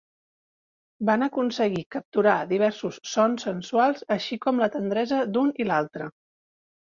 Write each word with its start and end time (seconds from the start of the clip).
Van 1.09 1.23
aconseguir 1.25 1.81
capturar 1.95 2.37
diversos 2.53 2.97
sons 3.11 3.45
sensuals, 3.47 4.03
així 4.17 4.39
com 4.47 4.61
la 4.65 4.69
tendresa 4.77 5.23
d'un 5.35 5.55
i 5.65 5.69
l'altre. 5.73 6.09